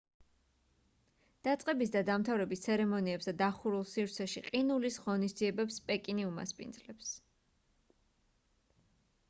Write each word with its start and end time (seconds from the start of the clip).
დაწყების 1.47 1.91
და 1.95 2.01
დამთავრების 2.07 2.63
ცერემონიებს 2.63 3.29
და 3.29 3.35
დახურულ 3.41 3.85
სივრცეში 3.91 4.43
ყინულის 4.49 4.97
ღონისძიებებს 5.05 5.77
პეკინი 5.91 6.29
უმასპინძლებს 6.31 7.15